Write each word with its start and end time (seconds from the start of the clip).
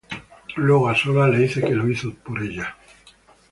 Luego, 0.55 0.89
a 0.89 0.95
solas 0.95 1.29
le 1.29 1.37
dice 1.37 1.61
que 1.61 1.75
lo 1.75 1.87
hizo 1.87 2.11
por 2.23 2.41
ella. 2.41 2.75